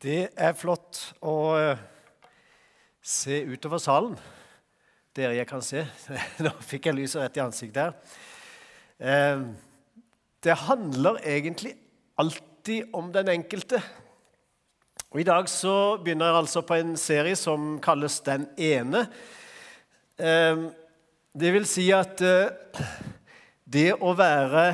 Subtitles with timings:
[0.00, 0.96] Det er flott
[1.28, 1.80] å eh,
[3.04, 4.14] se utover salen.
[5.12, 5.82] Dere jeg kan se.
[6.46, 8.14] Nå fikk jeg lyset rett i ansiktet her.
[8.96, 9.42] Eh,
[10.40, 11.74] det handler egentlig
[12.16, 13.82] alltid om den enkelte.
[15.12, 19.02] Og I dag så begynner jeg altså på en serie som kalles Den ene.
[20.16, 20.62] Eh,
[21.36, 22.24] det vil si at
[23.68, 24.64] det å være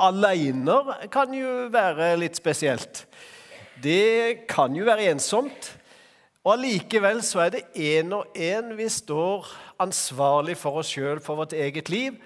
[0.00, 3.04] aleiner kan jo være litt spesielt.
[3.82, 5.76] Det kan jo være ensomt.
[6.44, 9.48] Og allikevel så er det én og én vi står
[9.80, 12.16] ansvarlig for oss sjøl, for vårt eget liv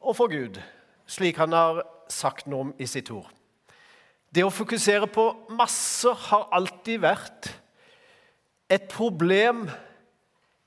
[0.00, 0.58] og for Gud,
[1.06, 3.30] slik han har sagt noe om i sitt ord.
[4.32, 5.24] Det å fokusere på
[5.56, 7.50] masser har alltid vært
[8.72, 9.66] et problem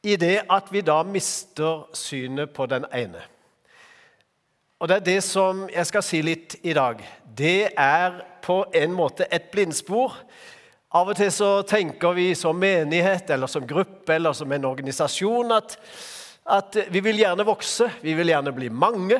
[0.06, 3.22] i det at vi da mister synet på den ene.
[4.80, 7.00] Og Det er det som jeg skal si litt i dag.
[7.26, 10.14] Det er på en måte et blindspor.
[10.96, 15.52] Av og til så tenker vi som menighet eller som gruppe eller som en organisasjon
[15.56, 15.76] at,
[16.46, 19.20] at vi vil gjerne vokse, vi vil gjerne bli mange.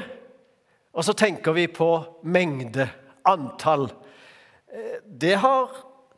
[0.96, 1.90] Og så tenker vi på
[2.24, 2.88] mengde,
[3.26, 3.90] antall.
[5.04, 5.74] Det har,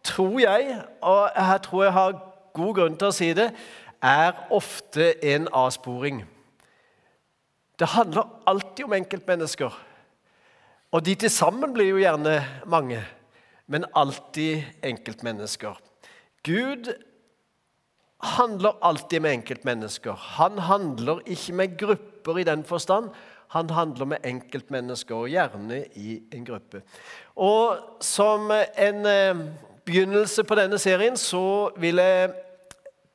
[0.05, 2.17] tror jeg, og jeg tror jeg har
[2.57, 3.47] god grunn til å si det,
[4.03, 6.21] er ofte en avsporing.
[7.77, 9.73] Det handler alltid om enkeltmennesker.
[10.97, 12.97] Og de til sammen blir jo gjerne mange,
[13.69, 15.75] men alltid enkeltmennesker.
[16.47, 16.89] Gud
[18.23, 20.17] handler alltid med enkeltmennesker.
[20.39, 23.11] Han handler ikke med grupper i den forstand.
[23.53, 26.81] Han handler med enkeltmennesker, og gjerne i en gruppe.
[27.35, 29.45] Og Som en eh,
[29.85, 32.33] begynnelse på denne serien så vil jeg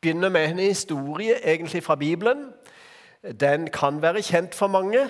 [0.00, 2.52] begynne med en historie egentlig fra Bibelen.
[3.41, 5.08] Den kan være kjent for mange.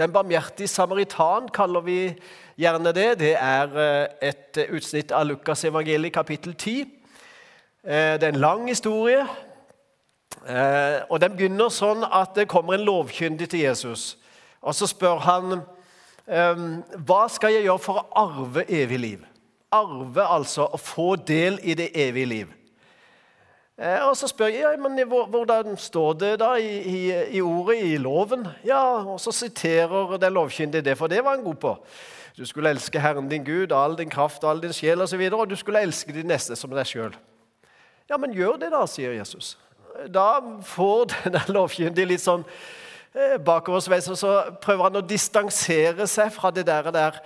[0.00, 2.14] Den barmhjertige samaritan kaller vi
[2.56, 3.18] gjerne det.
[3.20, 6.86] Det er eh, et utsnitt av Lukas evangeliet kapittel 10.
[7.84, 9.26] Eh, det er en lang historie.
[10.48, 14.16] Eh, og Den begynner sånn at det kommer en lovkyndig til Jesus.
[14.62, 15.60] Og Så spør han
[16.30, 19.22] hva skal jeg gjøre for å arve evig liv.
[19.74, 22.52] Arve, altså å få del i det evige liv.
[23.80, 26.98] Eh, og Så spør jeg ja, men hvordan står det da i, i,
[27.36, 28.46] i, ordet, i loven.
[28.64, 31.78] Ja, Og så siterer den lovkyndige det, for det var han god på.
[32.36, 35.20] Du skulle elske Herren din Gud all din kraft og all din sjel osv.
[35.32, 37.16] Og, og du skulle elske de neste som deg sjøl.
[38.10, 39.58] Ja, men gjør det, da, sier Jesus.
[40.12, 42.44] Da får den lovkyndige litt sånn
[43.14, 47.22] eh, bakoversveis, og så prøver han å distansere seg fra det der, der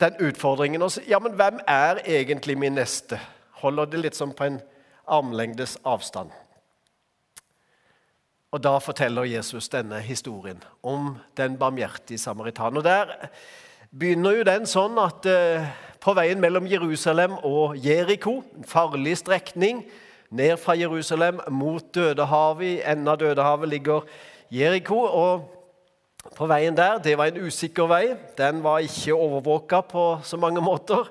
[0.00, 0.82] den utfordringen.
[0.82, 3.20] Og så, ja, men hvem er egentlig min neste?
[3.60, 4.62] Holder det litt sånn på en
[5.06, 6.30] armlengdes avstand.
[8.54, 12.76] Og Da forteller Jesus denne historien om den barmhjertige samaritan.
[12.76, 13.06] Og Der
[13.90, 15.66] begynner jo den sånn at eh,
[16.00, 19.82] på veien mellom Jerusalem og Jeriko, en farlig strekning
[20.30, 24.06] ned fra Jerusalem mot Dødehavet, i enden av Dødehavet ligger
[24.50, 24.98] Jeriko.
[25.02, 25.50] og
[26.36, 28.16] på veien der, Det var en usikker vei.
[28.38, 31.08] Den var ikke overvåka på så mange måter.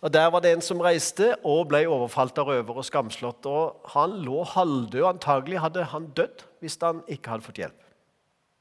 [0.00, 3.46] Og Der var det en som reiste og ble overfalt av røver og skamslått.
[3.46, 5.04] og Han lå halvdød.
[5.04, 7.82] Antagelig hadde han dødd hvis han ikke hadde fått hjelp.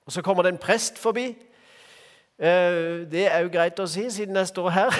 [0.06, 1.36] Og Så kommer det en prest forbi.
[2.40, 4.96] Eh, det er jo greit å si, siden jeg står her.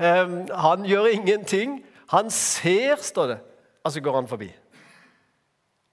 [0.66, 1.82] Han gjør ingenting.
[2.10, 3.38] Han ser, står det,
[3.84, 4.48] og så går han forbi.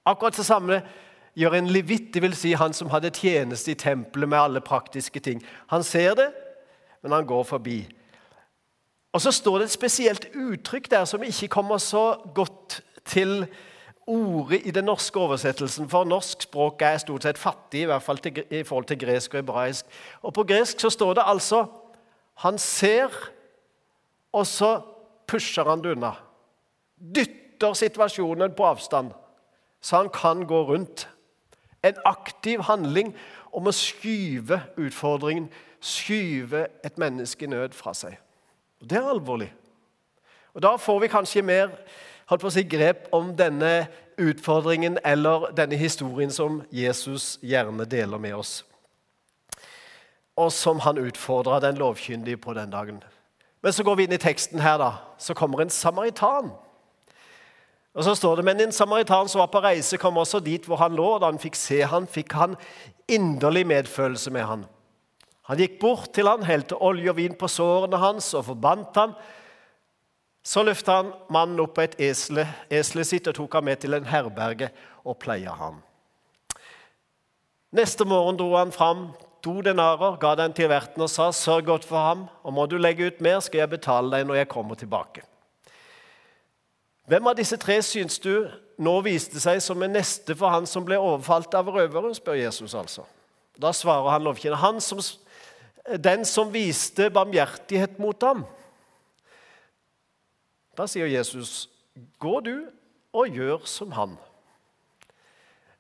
[0.06, 0.82] Akkurat det samme
[1.38, 2.38] gjør en levitt, dvs.
[2.40, 5.44] Si han som hadde tjeneste i tempelet med alle praktiske ting.
[5.68, 6.32] Han ser det,
[7.04, 7.84] men han går forbi.
[9.18, 13.48] Og så står det et spesielt uttrykk der som ikke kommer så godt til
[14.08, 18.22] ordet i den norske oversettelsen, for norsk språk er stort sett fattig, i hvert fall
[18.22, 19.86] til, i forhold til gresk og hebraisk.
[20.22, 21.66] Og På gresk så står det altså
[22.46, 23.10] Han ser,
[24.34, 24.82] og så
[25.28, 26.14] pusher han det unna.
[27.16, 29.12] Dytter situasjonen på avstand,
[29.82, 31.10] så han kan gå rundt.
[31.84, 33.16] En aktiv handling
[33.52, 35.50] om å skyve utfordringen,
[35.82, 38.22] skyve et menneske i nød fra seg.
[38.82, 39.54] Og Det er alvorlig.
[40.54, 41.70] Og Da får vi kanskje mer
[42.28, 43.88] holdt på å si, grep om denne
[44.18, 48.64] utfordringen eller denne historien som Jesus gjerne deler med oss.
[50.38, 53.04] Og som han utfordra den lovkyndige på den dagen.
[53.62, 54.92] Men så går vi inn i teksten her, da.
[55.18, 56.52] Så kommer en samaritan.
[57.98, 60.78] Og så står det, Men en samaritan som var på reise, kom også dit hvor
[60.78, 61.20] han lå.
[61.20, 62.56] Da han fikk se han, fikk han
[63.08, 64.66] inderlig medfølelse med han.
[65.48, 69.14] Han gikk bort til han, helte olje og vin på sårene hans og forbandt han.
[70.44, 73.96] Så løfta han mannen opp på et esle, eselet sitt og tok ham med til
[73.96, 74.70] en herberge
[75.08, 75.80] og pleia ham.
[77.76, 79.10] Neste morgen dro han fram
[79.44, 82.78] to denarer, ga den til verten og sa, 'Sørg godt for ham, og må du
[82.78, 85.24] legge ut mer, skal jeg betale deg når jeg kommer tilbake.'
[87.08, 90.84] Hvem av disse tre syns du nå viste seg som en neste for han som
[90.86, 92.16] ble overfalt av røvere?
[92.16, 93.06] spør Jesus altså.
[93.62, 94.60] Da svarer han lovkjenner.
[94.60, 95.00] Han som,
[95.96, 98.46] den som viste barmhjertighet mot ham.
[100.78, 101.70] Da sier Jesus,
[102.20, 102.70] 'Gå du
[103.14, 104.18] og gjør som han'.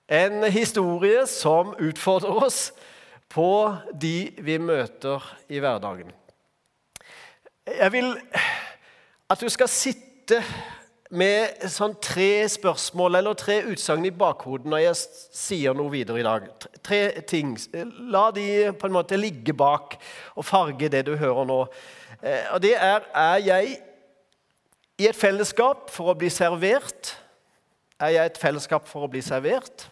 [0.09, 2.71] En historie som utfordrer oss
[3.29, 6.11] på de vi møter i hverdagen.
[7.67, 8.15] Jeg vil
[9.29, 10.39] at du skal sitte
[11.15, 14.97] med sånn tre spørsmål eller tre utsagn i bakhodet når jeg
[15.39, 16.47] sier noe videre i dag.
[16.83, 17.53] Tre ting.
[18.11, 19.95] La de på en måte ligge bak
[20.35, 21.61] og farge det du hører nå.
[22.19, 23.77] Eh, og det er Er jeg
[24.97, 27.13] i et fellesskap for å bli servert?
[28.01, 29.87] Er jeg et fellesskap for å bli servert?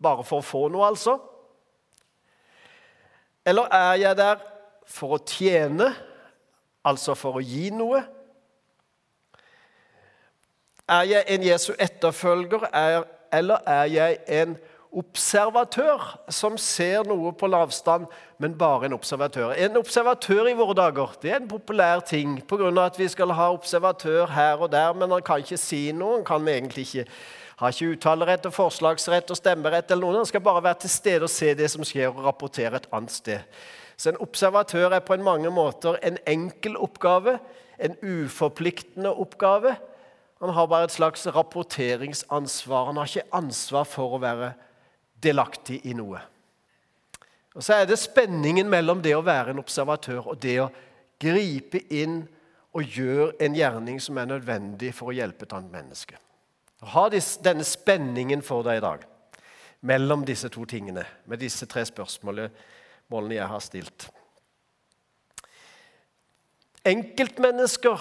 [0.00, 1.18] Bare for å få noe, altså?
[3.44, 4.40] Eller er jeg der
[4.86, 5.90] for å tjene,
[6.84, 8.04] altså for å gi noe?
[10.90, 14.56] Er jeg en Jesu etterfølger, er, eller er jeg en
[14.90, 16.02] observatør
[16.34, 18.08] som ser noe på lavstand,
[18.42, 19.52] men bare en observatør?
[19.54, 22.72] En observatør i våre dager det er en populær ting pga.
[22.84, 26.16] at vi skal ha observatør her og der, men han kan ikke si noe.
[26.16, 27.06] Han kan egentlig ikke
[27.68, 29.90] ikke uttalerett og forslagsrett og stemmerett.
[29.90, 30.16] eller noe.
[30.16, 33.12] Han skal bare være til stede og se det som skjer, og rapportere et annet
[33.12, 33.38] sted.
[33.96, 37.38] Så en observatør er på mange måter en enkel oppgave,
[37.78, 39.76] en uforpliktende oppgave.
[40.40, 42.86] Han har bare et slags rapporteringsansvar.
[42.86, 44.54] Han har ikke ansvar for å være
[45.20, 46.20] delaktig i noe.
[47.54, 50.70] Og Så er det spenningen mellom det å være en observatør og det å
[51.20, 52.22] gripe inn
[52.72, 56.16] og gjøre en gjerning som er nødvendig for å hjelpe et annet menneske.
[56.80, 59.04] Ha denne spenningen for deg i dag
[59.80, 64.08] mellom disse to tingene, med disse tre spørsmålene jeg har stilt.
[66.86, 68.00] Enkeltmennesker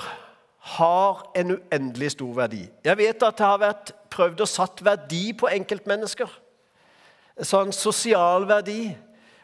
[0.60, 2.66] har en uendelig stor verdi.
[2.84, 6.32] Jeg vet at det har vært prøvd å satt verdi på enkeltmennesker.
[7.48, 8.90] Sånn sosial verdi.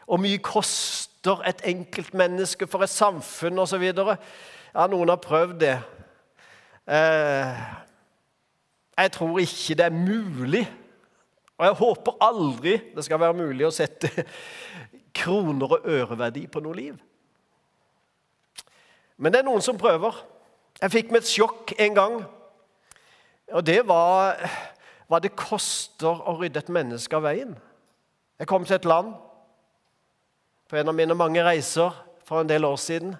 [0.06, 3.86] Hvor mye koster et enkeltmenneske for et samfunn osv.?
[3.88, 5.74] Ja, noen har prøvd det.
[6.86, 7.64] Eh,
[8.96, 10.62] jeg tror ikke det er mulig,
[11.56, 14.08] og jeg håper aldri det skal være mulig å sette
[15.16, 16.96] kroner og øreverdi på noe liv.
[19.16, 20.14] Men det er noen som prøver.
[20.82, 22.16] Jeg fikk meg et sjokk en gang.
[23.54, 24.36] Og det var
[25.06, 27.54] hva det koster å rydde et menneske av veien.
[28.36, 29.14] Jeg kom til et land
[30.68, 31.94] på en av mine mange reiser
[32.26, 33.14] for en del år siden.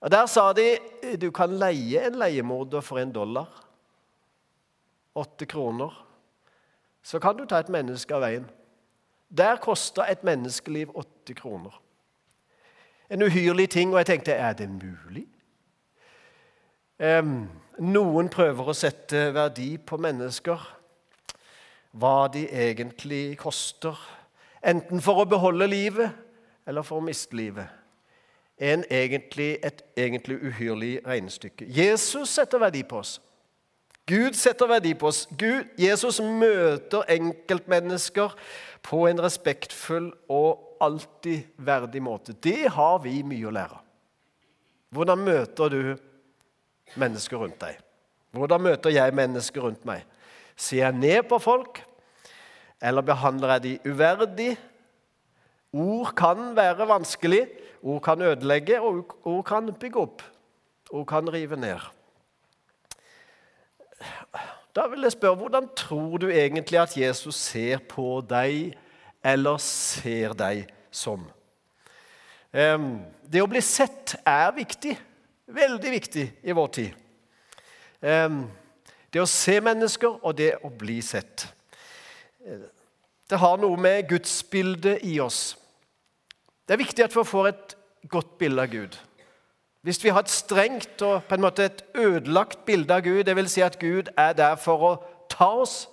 [0.00, 0.78] Og Der sa de
[1.20, 3.48] du kan leie en leiemorder for en dollar.
[5.14, 6.06] Åtte kroner.
[7.02, 8.46] Så kan du ta et menneske av veien.
[9.28, 11.74] Der kosta et menneskeliv åtte kroner.
[13.10, 15.26] En uhyrlig ting, og jeg tenkte er det mulig?
[17.00, 20.60] Noen prøver å sette verdi på mennesker,
[21.96, 23.96] hva de egentlig koster.
[24.60, 26.12] Enten for å beholde livet
[26.68, 27.66] eller for å miste livet.
[28.60, 31.64] En egentlig, et egentlig uhyrlig regnestykke.
[31.72, 33.16] Jesus setter verdi på oss.
[34.10, 35.22] Gud setter verdi på oss.
[35.38, 38.36] Gud, Jesus møter enkeltmennesker
[38.84, 42.36] på en respektfull og alltid verdig måte.
[42.36, 43.80] Det har vi mye å lære.
[44.92, 46.09] Hvordan møter du mennesker
[46.96, 47.78] rundt deg?
[48.32, 50.04] Hvordan møter jeg mennesker rundt meg?
[50.56, 51.80] Ser jeg ned på folk,
[52.82, 54.56] eller behandler jeg de uverdig?
[55.72, 57.48] Ord kan være vanskelig,
[57.82, 60.22] ord kan ødelegge, og ord kan bygge opp.
[60.90, 61.78] Ord kan rive ned.
[64.74, 68.74] Da vil jeg spørre, Hvordan tror du egentlig at Jesus ser på deg,
[69.24, 71.26] eller ser deg som?
[72.50, 74.96] Det å bli sett er viktig.
[75.50, 76.90] Veldig viktig i vår tid.
[79.10, 81.48] Det å se mennesker og det å bli sett.
[83.30, 85.56] Det har noe med gudsbildet i oss.
[86.66, 87.76] Det er viktig at vi får et
[88.10, 88.98] godt bilde av Gud.
[89.82, 93.50] Hvis vi har et strengt og på en måte et ødelagt bilde av Gud, dvs.
[93.50, 94.92] Si at Gud er der for å
[95.30, 95.88] ta oss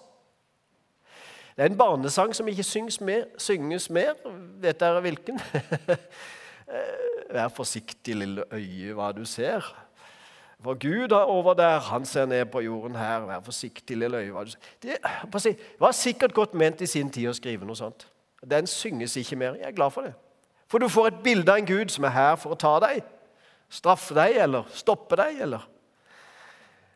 [1.57, 3.23] Det er en barnesang som ikke synges mer.
[3.41, 4.13] Synges mer.
[4.61, 5.39] Vet dere hvilken?
[7.31, 9.65] Vær forsiktig, lille øye, hva du ser.
[10.63, 13.19] For Gud er over der, han ser ned på jorden her.
[13.19, 14.31] Vær forsiktig, lille øye.
[14.31, 14.59] Hva du ser.
[14.83, 18.07] Det var sikkert godt ment i sin tid å skrive noe sånt.
[18.43, 19.55] Den synges ikke mer.
[19.59, 20.13] Jeg er glad for det.
[20.67, 23.05] For du får et bilde av en Gud som er her for å ta deg.
[23.69, 25.67] Straffe deg eller stoppe deg, eller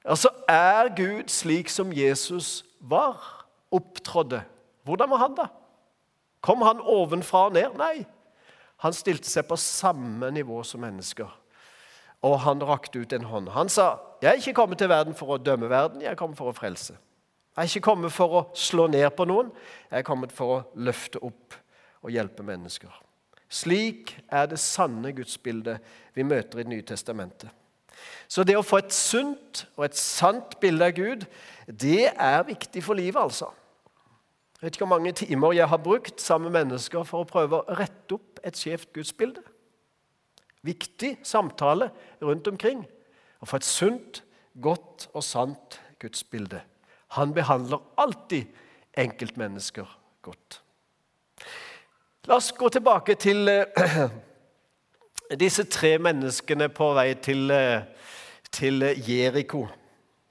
[0.02, 4.42] Altså er Gud slik som Jesus var, opptrådde.
[4.84, 5.46] Hvordan var han, da?
[6.42, 7.78] Kom han ovenfra og ned?
[7.78, 8.06] Nei.
[8.82, 11.30] Han stilte seg på samme nivå som mennesker.
[12.22, 13.50] og han rakte ut en hånd.
[13.50, 16.38] Han sa, 'Jeg er ikke kommet til verden for å dømme verden, jeg er kommet
[16.38, 19.52] for å frelse.' 'Jeg er ikke kommet for å slå ned på noen,
[19.92, 21.56] jeg er kommet for å løfte opp
[22.04, 23.02] og hjelpe mennesker.'
[23.50, 25.82] Slik er det sanne gudsbildet
[26.14, 27.50] vi møter i Det nye testamentet.
[28.28, 31.26] Så det å få et sunt og et sant bilde av Gud,
[31.68, 33.52] det er viktig for livet, altså.
[34.62, 37.58] Jeg vet ikke hvor mange timer jeg har brukt sammen med mennesker for å prøve
[37.58, 39.42] å rette opp et skjevt gudsbilde.
[40.62, 41.88] Viktig samtale
[42.22, 42.84] rundt omkring.
[43.42, 44.20] Å få et sunt,
[44.62, 46.60] godt og sant gudsbilde.
[47.18, 48.54] Han behandler alltid
[49.02, 49.90] enkeltmennesker
[50.22, 50.60] godt.
[52.30, 54.14] La oss gå tilbake til uh,
[55.42, 57.82] disse tre menneskene på vei til, uh,
[58.54, 59.64] til Jeriko.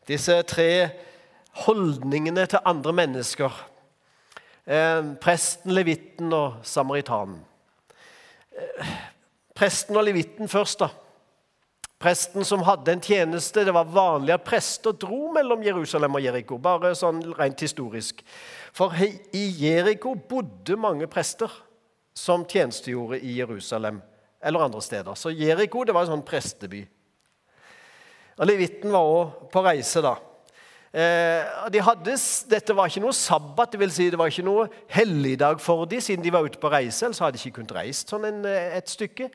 [0.07, 0.71] Disse tre
[1.67, 3.59] holdningene til andre mennesker.
[4.71, 7.41] Uh, presten, levitten og samaritanen.
[9.57, 10.91] Presten og levitten først, da.
[12.01, 13.65] Presten som hadde en tjeneste.
[13.67, 18.23] Det var vanlig at prester dro mellom Jerusalem og Jeriko, bare sånn rent historisk.
[18.73, 21.53] For i Jeriko bodde mange prester
[22.17, 24.01] som tjenestegjorde i Jerusalem
[24.41, 25.19] eller andre steder.
[25.19, 26.81] Så Jeriko det var en sånn presteby.
[28.41, 30.15] Og Levitten var òg på reise da.
[30.91, 32.17] Eh, de hadde,
[32.51, 36.03] dette var ikke noe sabbat, det, vil si det var ikke noe helligdag for dem,
[36.03, 37.05] siden de var ute på reise.
[37.07, 39.29] Ellers hadde de ikke kunnet reist sånn en, eh, et stykke.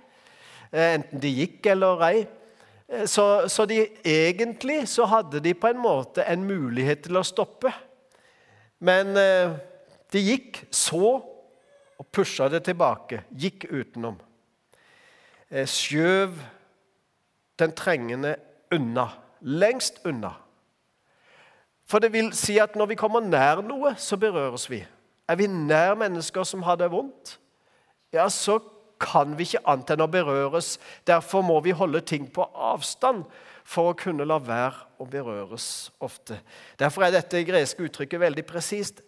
[0.73, 2.03] Eh, enten de gikk eller.
[2.09, 7.23] Eh, så, så de, egentlig så hadde de på en måte en mulighet til å
[7.23, 7.71] stoppe.
[8.83, 11.15] Men de gikk så
[11.95, 14.19] og pusha det tilbake, gikk utenom.
[15.47, 16.35] Skjøv
[17.57, 18.35] den trengende
[18.75, 19.07] unna,
[19.39, 20.33] lengst unna.
[21.85, 24.81] For det vil si at når vi kommer nær noe, så berøres vi.
[25.29, 27.37] Er vi nær mennesker som har det vondt,
[28.13, 28.59] ja, så
[29.01, 30.75] kan vi ikke annet enn å berøres.
[31.07, 33.25] Derfor må vi holde ting på avstand
[33.65, 36.37] for å kunne la være å berøres ofte.
[36.79, 39.03] Derfor er dette greske uttrykket veldig presist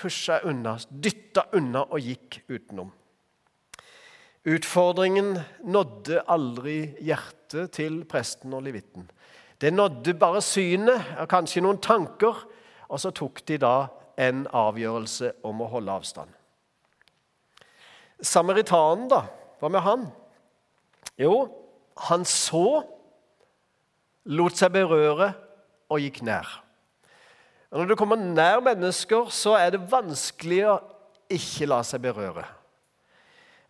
[0.00, 2.90] pusha unna, dytta unna og gikk utenom.
[4.48, 5.34] Utfordringen
[5.68, 9.04] nådde aldri hjertet til presten og levitten.
[9.60, 12.46] Det nådde bare synet og kanskje noen tanker,
[12.88, 13.74] og så tok de da
[14.20, 16.32] en avgjørelse om å holde avstand.
[18.20, 19.24] Samaritanen, da?
[19.60, 20.08] Hva med han?
[21.20, 21.34] Jo,
[22.08, 22.82] han så,
[24.30, 25.32] lot seg berøre
[25.90, 26.48] og gikk nær.
[27.70, 30.78] Når du kommer nær mennesker, så er det vanskelig å
[31.30, 32.44] ikke la seg berøre.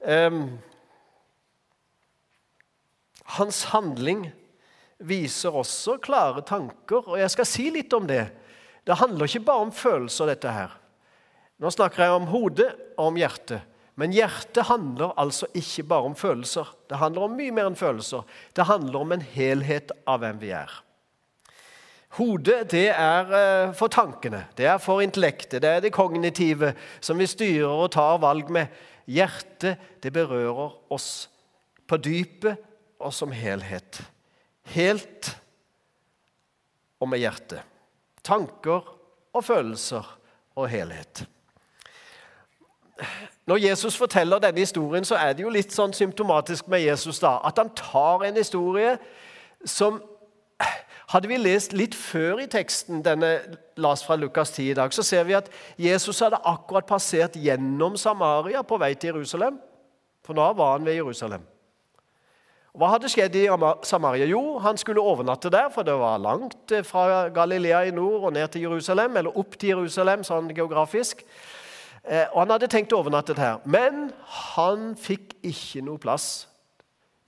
[0.01, 0.59] Um,
[3.37, 4.31] hans handling
[5.01, 8.27] viser også klare tanker, og jeg skal si litt om det.
[8.87, 10.77] Det handler ikke bare om følelser, dette her.
[11.61, 13.67] Nå snakker jeg om hodet og om hjertet.
[14.01, 16.69] Men hjertet handler altså ikke bare om følelser.
[16.89, 18.23] Det handler om mye mer enn følelser.
[18.57, 20.73] Det handler om en helhet av hvem vi er.
[22.17, 27.21] Hodet det er eh, for tankene, det er for intellektet, det er det kognitive som
[27.21, 28.73] vi styrer og tar valg med.
[29.07, 31.29] Hjertet det berører oss
[31.87, 32.59] på dypet
[32.99, 34.01] og som helhet.
[34.71, 35.35] Helt
[37.01, 37.63] og med hjertet.
[38.23, 38.87] Tanker
[39.33, 40.07] og følelser
[40.57, 41.25] og helhet.
[43.47, 47.39] Når Jesus forteller denne historien, så er det jo litt sånn symptomatisk med Jesus da,
[47.47, 48.99] at han tar en historie
[49.65, 49.99] som
[51.11, 53.33] hadde vi lest litt før i teksten denne
[53.81, 55.49] las fra Lukas 10 i dag, så ser vi at
[55.81, 59.59] Jesus hadde akkurat passert gjennom Samaria på vei til Jerusalem.
[60.23, 61.50] For nå var han ved Jerusalem.
[62.77, 63.47] Hva hadde skjedd i
[63.83, 64.29] Samaria?
[64.31, 68.37] Jo, han skulle overnatte der, for det var langt eh, fra Galilea i nord og
[68.37, 71.25] ned til Jerusalem, eller opp til Jerusalem sånn geografisk.
[72.05, 74.13] Eh, og Han hadde tenkt å overnatte her, men
[74.55, 76.31] han fikk ikke noe plass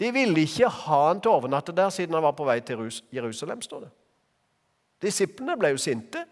[0.03, 2.89] de ville ikke ha han til å overnatte der siden han var på vei til
[3.15, 3.63] Jerusalem.
[3.63, 3.91] står det.
[5.03, 6.25] Disiplene ble jo sinte.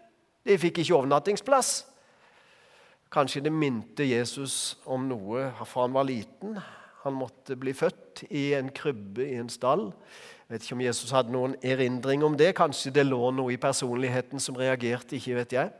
[0.43, 1.85] De fikk ikke overnattingsplass.
[3.11, 6.57] Kanskje det minte Jesus om noe fra han var liten.
[7.03, 9.87] Han måtte bli født i en krybbe i en stall.
[9.89, 12.53] Jeg vet ikke om Jesus hadde noen erindring om det.
[12.55, 15.15] Kanskje det lå noe i personligheten som reagerte.
[15.15, 15.71] ikke vet jeg.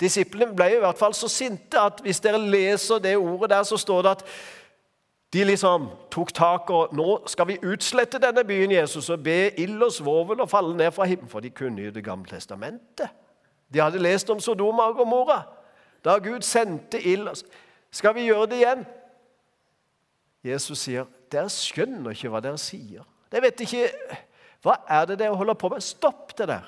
[0.00, 3.76] Disiplene ble i hvert fall så sinte at hvis dere leser det ordet der, så
[3.76, 4.24] står det at
[5.32, 9.82] de liksom tok tak og nå skal vi utslette denne byen Jesus og be ild
[9.82, 11.30] og svovel og falle ned fra himmelen.
[11.30, 13.08] For de kunne jo Det gamle testamentet.
[13.72, 15.42] De hadde lest om Sodoma og Gomorra,
[16.04, 17.28] da Gud sendte ild.
[17.90, 18.86] Skal vi gjøre det igjen?
[20.46, 23.88] Jesus sier, 'Dere skjønner ikke hva dere sier.' Dere vet ikke
[24.62, 25.82] Hva er det dere holder på med?
[25.84, 26.64] Stopp det der.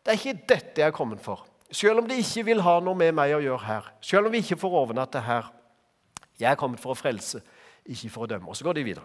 [0.00, 1.44] Det er ikke dette jeg er kommet for.
[1.72, 4.40] Selv om de ikke vil ha noe med meg å gjøre her, selv om vi
[4.40, 5.50] ikke får overnatte her.
[6.40, 7.42] Jeg er kommet for å frelse
[7.88, 8.48] ikke for å dømme.
[8.48, 9.04] Og så går de videre.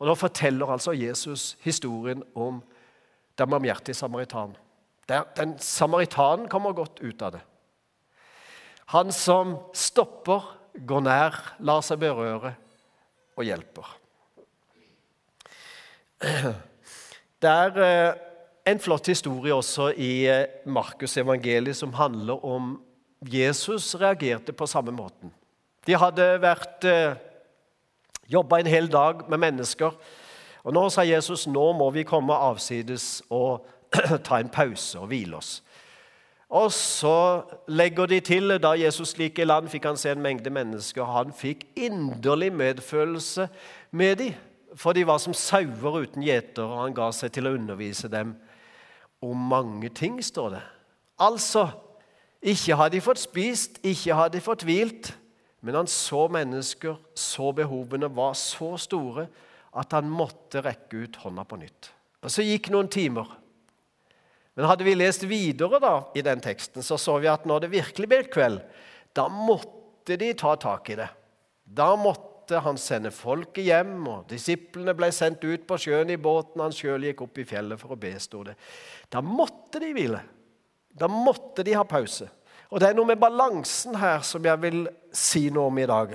[0.00, 2.60] Og Nå forteller altså Jesus historien om
[3.38, 4.56] den barmhjertige samaritan.
[5.08, 7.42] Den samaritanen kommer godt ut av det.
[8.92, 12.54] Han som stopper, går nær, lar seg berøre
[13.36, 13.88] og hjelper.
[17.42, 18.14] Det er eh,
[18.70, 22.76] en flott historie også i eh, Markus' evangeliet som handler om
[23.26, 25.32] Jesus reagerte på samme måten.
[25.86, 27.18] De hadde vært eh,
[28.30, 29.96] jobba en hel dag med mennesker.
[30.62, 33.66] Og Nå sa Jesus nå må vi komme avsides og
[34.26, 35.58] ta en pause og hvile oss.
[36.52, 37.42] Og så
[37.72, 41.00] legger de til da Jesus gikk i land, fikk han se en mengde mennesker.
[41.00, 43.48] og Han fikk inderlig medfølelse
[43.90, 44.34] med dem,
[44.76, 48.34] for de var som sauer uten gjeter, og han ga seg til å undervise dem
[49.22, 50.62] om mange ting, står det.
[51.20, 51.66] Altså,
[52.42, 55.12] ikke har de fått spist, ikke har de fått hvilt,
[55.62, 59.28] men han så mennesker, så behovene var så store
[59.78, 61.92] at han måtte rekke ut hånda på nytt.
[62.22, 63.28] Og Så gikk noen timer.
[64.56, 67.72] Men hadde vi lest videre da, i den teksten, så så vi at når det
[67.72, 68.60] virkelig ble kveld,
[69.16, 71.08] da måtte de ta tak i det.
[71.64, 76.60] Da måtte han sende folket hjem, og disiplene ble sendt ut på sjøen i båten.
[76.60, 78.58] Han sjøl gikk opp i fjellet for å be, sto det.
[79.08, 80.20] Da måtte de hvile.
[80.92, 82.28] Da måtte de ha pause.
[82.72, 86.14] Og Det er noe med balansen her som jeg vil si noe om i dag.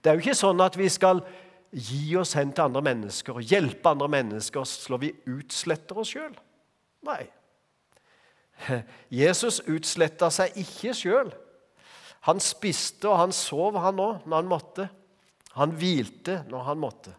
[0.00, 1.22] Det er jo ikke sånn at vi skal
[1.74, 6.34] gi oss hen til andre mennesker og hjelpe andre mennesker, så vi utsletter oss sjøl.
[7.04, 7.24] Nei.
[9.22, 11.32] Jesus utsletta seg ikke sjøl.
[12.24, 14.88] Han spiste og han sov, han òg, når han måtte.
[15.58, 17.12] Han hvilte når han måtte.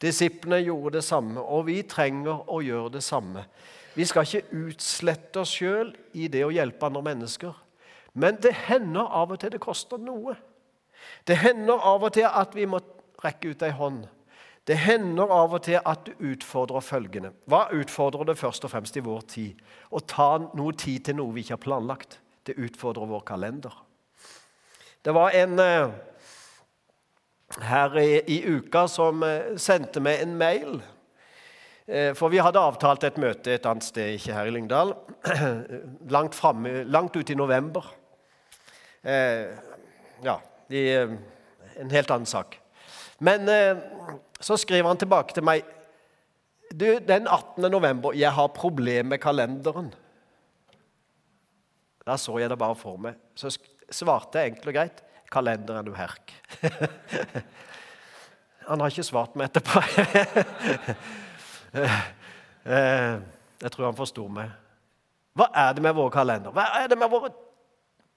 [0.00, 3.42] Disiplene gjorde det samme, og vi trenger å gjøre det samme.
[3.92, 7.52] Vi skal ikke utslette oss sjøl i det å hjelpe andre mennesker.
[8.14, 10.36] Men det hender av og til det koster noe.
[11.26, 12.80] Det hender av og til at vi må
[13.20, 14.06] rekke ut ei hånd.
[14.70, 17.32] Det hender av og til at du utfordrer følgende.
[17.50, 19.64] Hva utfordrer det først og fremst i vår tid?
[19.90, 22.20] Å ta noe tid til noe vi ikke har planlagt.
[22.46, 23.74] Det utfordrer vår kalender.
[25.02, 25.90] Det var en eh,
[27.66, 30.80] her i, i uka som eh, sendte meg en mail
[31.90, 34.92] Eh, for vi hadde avtalt et møte et annet sted, ikke her i Lyngdal,
[36.14, 37.88] langt, fremme, langt ute i november.
[39.02, 39.50] Eh,
[40.22, 40.36] ja,
[40.70, 42.60] i en helt annen sak.
[43.18, 43.80] Men eh,
[44.40, 45.64] så skriver han tilbake til meg
[46.70, 47.70] du, Den 18.
[47.70, 49.94] november Jeg har problemer med kalenderen.
[52.06, 53.14] Da så jeg det bare for meg.
[53.34, 53.58] Så
[53.90, 56.32] svarte jeg enkelt og greit kalenderen du herk.
[58.68, 59.80] han har ikke svart meg etterpå.
[62.60, 63.16] Eh,
[63.62, 64.50] jeg tror han forsto meg.
[65.32, 66.52] Hva er det med våre kalender?
[66.52, 67.32] Hva er det med våre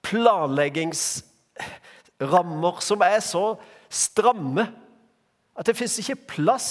[0.04, 3.56] planleggingsrammer som er så
[3.88, 4.83] stramme
[5.54, 6.70] at det fins ikke plass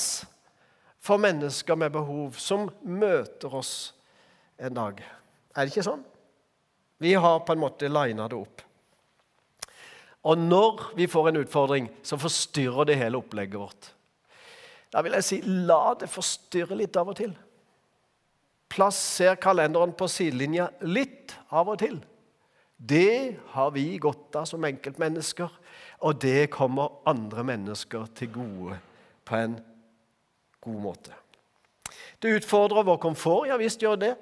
[1.03, 3.93] for mennesker med behov som møter oss
[4.59, 4.99] en dag?
[5.53, 6.03] Er det ikke sånn?
[7.03, 8.61] Vi har på en måte lina det opp.
[10.23, 13.89] Og når vi får en utfordring, så forstyrrer det hele opplegget vårt.
[14.93, 17.33] Da vil jeg si la det forstyrre litt av og til.
[18.71, 21.97] Plasser kalenderen på sidelinja litt av og til.
[22.77, 25.51] Det har vi godt av som enkeltmennesker,
[26.03, 28.79] og det kommer andre mennesker til gode
[29.25, 29.57] på en
[30.63, 31.15] god måte.
[32.23, 33.47] Det utfordrer vår komfort.
[33.47, 34.13] Ja visst gjør det.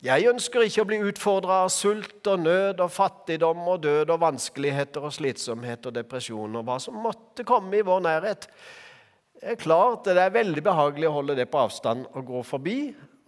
[0.00, 4.22] Jeg ønsker ikke å bli utfordra av sult og nød og fattigdom og død og
[4.22, 8.46] vanskeligheter og slitsomhet og depresjon og hva som måtte komme i vår nærhet.
[9.36, 12.78] Det er klart det er veldig behagelig å holde det på avstand og gå forbi,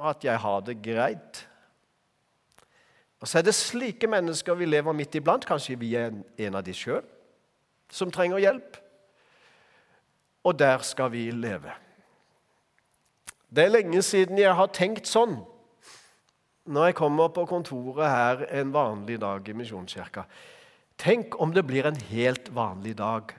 [0.00, 1.42] og at jeg har det greit.
[3.22, 5.46] Og så er det slike mennesker vi lever midt iblant.
[5.46, 7.04] Kanskje vi er en av de sjøl
[7.92, 8.78] som trenger hjelp.
[10.42, 11.70] Og der skal vi leve.
[13.52, 15.38] Det er lenge siden jeg har tenkt sånn
[16.62, 20.24] når jeg kommer på kontoret her en vanlig dag i Misjonskirka.
[20.98, 23.34] Tenk om det blir en helt vanlig dag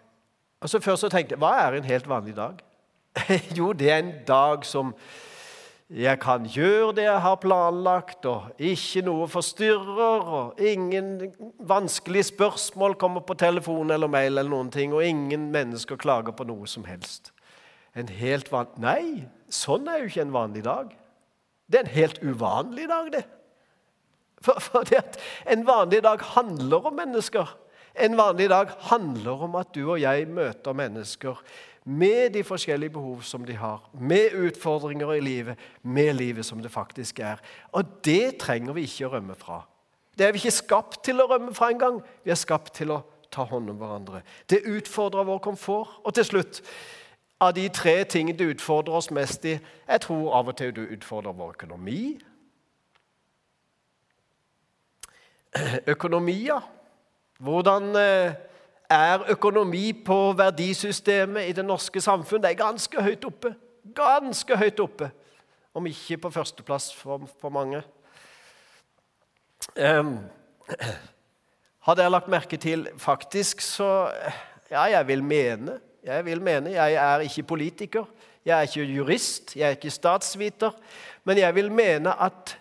[0.64, 2.62] Altså Først så tenkte jeg hva er en helt vanlig dag?
[3.58, 4.94] jo, det er en dag som
[5.92, 12.96] jeg kan gjøre det jeg har planlagt, og ikke noe forstyrrer, og ingen vanskelige spørsmål
[13.02, 16.88] kommer på telefon eller mail, eller noen ting, og ingen mennesker klager på noe som
[16.88, 17.34] helst.
[17.96, 18.72] En helt van...
[18.82, 20.94] Nei, sånn er jo ikke en vanlig dag.
[21.70, 23.26] Det er en helt uvanlig dag, det.
[24.44, 25.20] For, for det at
[25.52, 27.54] en vanlig dag handler om mennesker.
[27.94, 31.38] En vanlig dag handler om at du og jeg møter mennesker
[31.86, 36.72] med de forskjellige behov som de har, med utfordringer i livet, med livet som det
[36.72, 37.42] faktisk er.
[37.72, 39.62] Og det trenger vi ikke å rømme fra.
[40.18, 42.02] Det er vi ikke skapt til å rømme fra engang.
[42.24, 43.02] Vi er skapt til å
[43.34, 44.22] ta hånd om hverandre.
[44.50, 45.98] Det utfordrer vår komfort.
[46.04, 46.62] Og til slutt
[47.42, 49.58] av de tre tingene det utfordrer oss mest i.
[49.88, 52.02] Jeg tror av og til det utfordrer vår økonomi.
[55.96, 56.62] Økonomia.
[57.44, 58.34] Hvordan eh,
[58.90, 62.42] er økonomi på verdisystemet i det norske samfunn?
[62.44, 63.54] Det er ganske høyt oppe.
[63.96, 65.10] Ganske høyt oppe.
[65.74, 67.82] Om ikke på førsteplass for, for mange.
[69.80, 70.18] Um,
[71.88, 74.12] har dere lagt merke til Faktisk så
[74.72, 78.04] Ja, jeg vil mene Jeg vil mene, jeg er ikke politiker,
[78.46, 80.72] jeg er ikke jurist, jeg er ikke statsviter,
[81.24, 82.58] men jeg vil mene at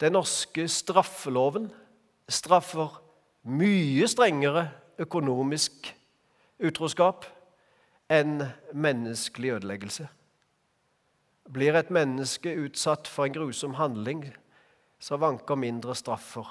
[0.00, 1.68] den norske straffeloven
[2.26, 2.98] straffer
[3.46, 4.64] mye strengere
[4.98, 5.94] økonomisk
[6.62, 7.26] utroskap
[8.12, 10.08] enn menneskelig ødeleggelse.
[11.52, 14.26] Blir et menneske utsatt for en grusom handling,
[15.00, 16.46] så vanker mindre straffer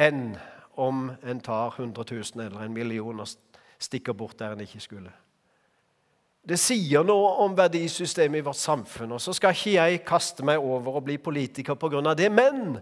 [0.00, 0.36] enn
[0.80, 3.28] om en tar 100 000 eller en million og
[3.78, 5.12] stikker bort der en ikke skulle.
[6.42, 9.12] Det sier noe om verdisystemet i vårt samfunn.
[9.12, 12.14] og Så skal ikke jeg kaste meg over og bli politiker pga.
[12.14, 12.80] det, men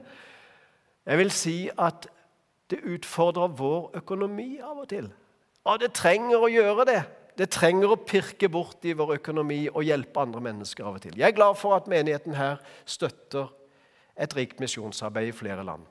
[1.07, 2.09] jeg vil si at
[2.71, 5.11] det utfordrer vår økonomi av og til.
[5.69, 7.01] Og det trenger å gjøre det.
[7.39, 11.17] Det trenger å pirke bort i vår økonomi og hjelpe andre mennesker av og til.
[11.17, 13.49] Jeg er glad for at menigheten her støtter
[14.21, 15.87] et rikt misjonsarbeid i flere land.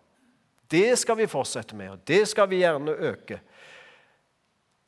[0.69, 3.39] Det skal vi fortsette med, og det skal vi gjerne øke.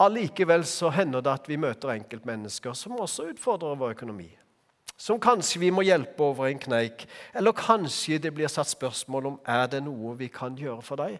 [0.01, 4.29] Allikevel så hender det at vi møter enkeltmennesker som også utfordrer vår økonomi.
[5.01, 9.39] Som kanskje vi må hjelpe over en kneik, eller kanskje det blir satt spørsmål om
[9.49, 11.17] er det noe vi kan gjøre for deg.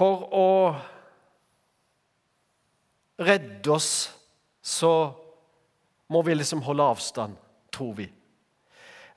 [0.00, 0.50] For å
[3.20, 4.08] redde oss
[4.64, 4.92] så
[6.08, 7.34] må vi liksom holde avstand,
[7.68, 8.06] tror vi.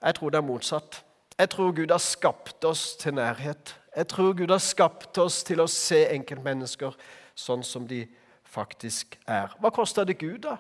[0.04, 0.98] Jeg tror det er motsatt.
[1.40, 3.72] Jeg tror Gud har skapt oss til nærhet.
[3.96, 6.98] Jeg tror Gud har skapt oss til å se enkeltmennesker
[7.32, 8.02] sånn som de
[8.44, 9.56] faktisk er.
[9.64, 10.58] Hva kosta det Gud, da?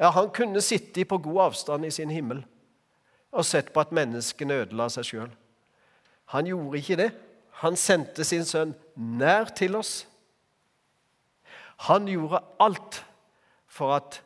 [0.00, 2.40] Ja, Han kunne sitte på god avstand i sin himmel
[3.32, 5.30] og sett på at menneskene ødela seg sjøl.
[6.32, 7.10] Han gjorde ikke det.
[7.62, 10.02] Han sendte sin sønn nær til oss.
[11.86, 13.02] Han gjorde alt
[13.70, 14.18] for, at,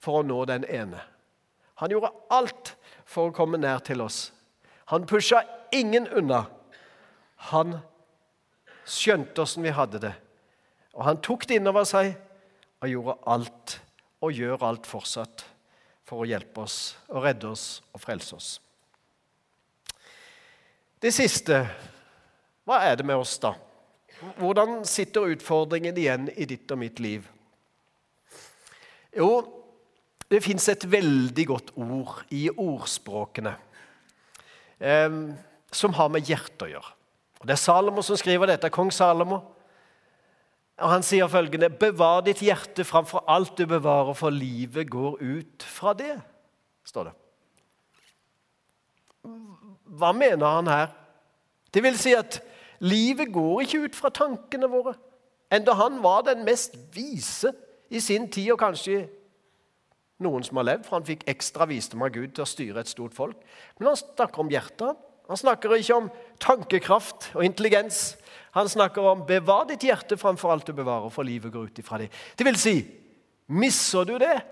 [0.00, 1.00] for å nå den ene.
[1.80, 2.74] Han gjorde alt
[3.08, 4.26] for å komme nær til oss.
[4.92, 5.40] Han pusha
[5.72, 6.44] ingen unna.
[7.52, 7.78] Han
[8.88, 10.12] skjønte åssen vi hadde det.
[10.92, 12.12] Og han tok det innover seg
[12.82, 13.78] og gjorde alt,
[14.22, 15.46] og gjør alt fortsatt,
[16.04, 18.50] for å hjelpe oss og redde oss og frelse oss.
[21.02, 21.62] Det siste
[22.68, 23.54] hva er det med oss, da?
[24.38, 27.26] Hvordan sitter utfordringen igjen i ditt og mitt liv?
[29.16, 29.30] Jo,
[30.30, 33.52] det fins et veldig godt ord i ordspråkene
[34.80, 35.16] eh,
[35.72, 36.94] som har med hjertet å gjøre.
[37.42, 39.40] Og Det er Salomo som skriver dette, kong Salomo.
[40.78, 45.66] Og Han sier følgende.: Bevar ditt hjerte framfor alt du bevarer, for livet går ut
[45.66, 46.20] fra det.
[46.84, 47.14] står det.
[49.86, 51.01] Hva mener han her?
[51.74, 52.40] Det vil si at
[52.84, 54.94] livet går ikke ut fra tankene våre.
[55.52, 57.52] Enda han var den mest vise
[57.92, 59.06] i sin tid, og kanskje
[60.22, 62.90] noen som har levd, for han fikk ekstra visdom av Gud til å styre et
[62.90, 63.40] stort folk.
[63.78, 65.00] Men han snakker om hjertet.
[65.28, 66.08] Han snakker ikke om
[66.42, 68.16] tankekraft og intelligens.
[68.52, 71.98] Han snakker om 'bevar ditt hjerte framfor alt du bevarer', for livet går ut ifra
[71.98, 72.10] det.
[72.36, 72.86] Det vil si,
[73.48, 74.42] misser du det,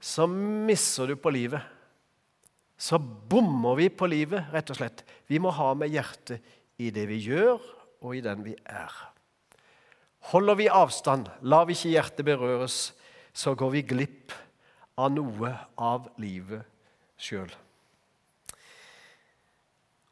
[0.00, 1.60] så misser du på livet.
[2.82, 5.04] Så bommer vi på livet, rett og slett.
[5.30, 6.42] Vi må ha med hjertet
[6.82, 7.62] i det vi gjør,
[8.02, 8.90] og i den vi er.
[10.32, 12.78] Holder vi avstand, lar vi ikke hjertet berøres,
[13.32, 14.34] så går vi glipp
[14.98, 16.66] av noe av livet
[17.22, 17.50] sjøl.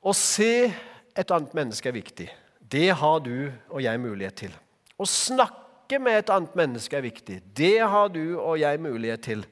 [0.01, 2.29] Å se et annet menneske er viktig.
[2.71, 4.55] Det har du og jeg mulighet til.
[4.95, 7.41] Å snakke med et annet menneske er viktig.
[7.43, 9.43] Det har du og jeg mulighet til.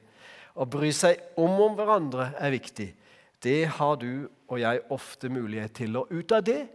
[0.55, 2.89] Å bry seg om om hverandre er viktig.
[3.43, 5.95] Det har du og jeg ofte mulighet til.
[5.97, 6.67] Og ut av det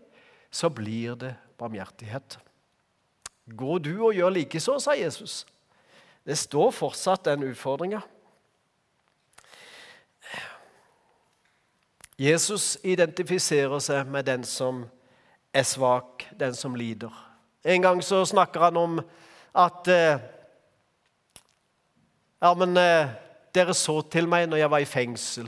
[0.54, 2.38] så blir det barmhjertighet.
[3.44, 5.42] Gå du og gjør likeså, sa Jesus.
[6.24, 8.00] Det står fortsatt den utfordringa.
[12.18, 14.84] Jesus identifiserer seg med den som
[15.54, 17.12] er svak, den som lider.
[17.64, 19.02] En gang så snakker han om
[19.54, 20.30] at eh,
[22.44, 23.08] Ja, men eh,
[23.56, 25.46] dere så til meg når jeg var i fengsel.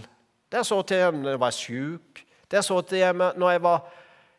[0.57, 2.21] Dere så til jeg når jeg var sjuk.
[2.49, 3.83] Der så til jeg når jeg var,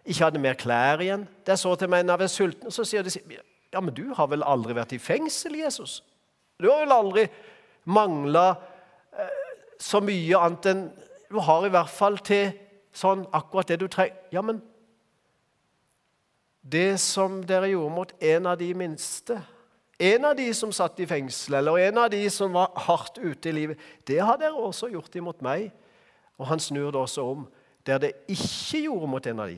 [0.02, 1.28] ikke hadde mer klær igjen.
[1.46, 2.74] Der så til meg når jeg var sulten.
[2.74, 3.12] Så sier de
[3.74, 6.00] ja, men du har vel aldri vært i fengsel, Jesus?
[6.58, 7.28] Du har vel aldri
[7.86, 8.48] mangla
[9.14, 10.88] eh, så mye annet enn
[11.30, 12.54] Du har i hvert fall til
[12.96, 14.16] sånn akkurat det du trenger.
[14.32, 14.64] Ja, men
[16.64, 19.38] det som dere gjorde mot en av de minste,
[20.00, 23.52] en av de som satt i fengsel, eller en av de som var hardt ute
[23.52, 25.68] i livet, det har dere også gjort imot meg.
[26.38, 27.48] Og han snur det også om.
[27.88, 29.58] Der det ikke gjorde mot en av de,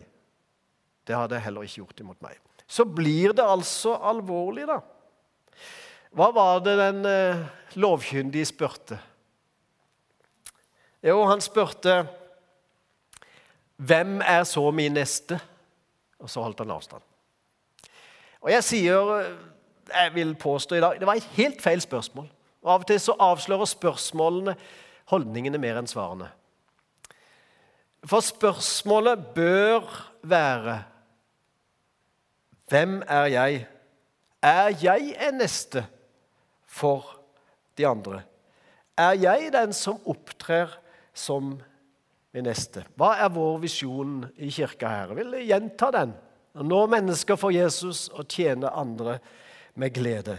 [1.07, 2.37] det har jeg heller ikke gjort imot meg.
[2.69, 4.77] Så blir det altså alvorlig, da.
[6.13, 7.41] Hva var det den eh,
[7.81, 8.99] lovkyndige spurte?
[11.05, 12.03] Jo, han spurte
[13.79, 15.39] hvem er så min neste?
[16.19, 17.03] Og så holdt han avstand.
[18.43, 19.13] Og jeg sier,
[19.89, 22.27] jeg vil påstå i dag, det var et helt feil spørsmål.
[22.63, 24.55] Og Av og til så avslører spørsmålene
[25.09, 26.27] holdningene mer enn svarene.
[28.07, 29.83] For spørsmålet bør
[30.23, 30.83] være
[32.69, 33.67] Hvem er jeg?
[34.41, 35.81] Er jeg en neste
[36.67, 37.17] for
[37.77, 38.21] de andre?
[38.97, 40.75] Er jeg den som opptrer
[41.13, 41.55] som
[42.33, 42.85] min neste?
[42.95, 45.15] Hva er vår visjon i kirka her?
[45.15, 46.13] Jeg vil gjenta den.
[46.53, 49.17] Nå mennesker for Jesus og tjene andre
[49.73, 50.37] med glede.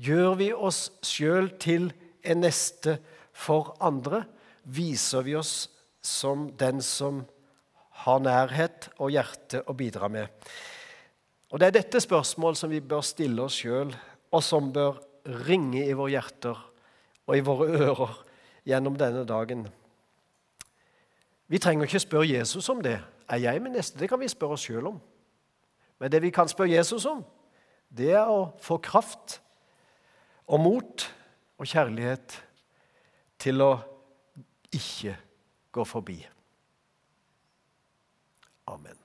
[0.00, 1.92] Gjør vi oss sjøl til
[2.24, 2.98] en neste
[3.32, 4.24] for andre,
[4.64, 5.68] viser vi oss
[6.02, 7.24] som den som
[8.04, 10.28] har nærhet og hjerte å bidra med.
[11.50, 13.90] Og Det er dette spørsmål som vi bør stille oss sjøl,
[14.30, 15.00] og som bør
[15.46, 16.58] ringe i våre hjerter
[17.26, 18.14] og i våre ører
[18.66, 19.66] gjennom denne dagen.
[21.50, 23.00] Vi trenger ikke spørre Jesus om det.
[23.28, 23.98] Er jeg min neste?
[23.98, 25.00] Det kan vi spørre oss sjøl om.
[25.98, 27.24] Men det vi kan spørre Jesus om,
[27.90, 29.40] det er å få kraft
[30.46, 31.06] og mot
[31.58, 32.38] og kjærlighet
[33.42, 33.72] til å
[34.70, 35.16] ikke
[35.70, 36.28] gå forbi.
[38.64, 38.99] Amen.